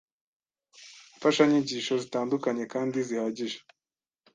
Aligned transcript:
Imfashanyigisho 1.13 1.93
zitandukanye 2.03 2.63
kandi 2.73 2.97
zihagije 3.07 3.57